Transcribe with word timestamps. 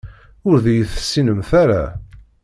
Ur 0.49 0.57
d-iyi-tessinemt 0.63 1.49
ara. 1.63 1.83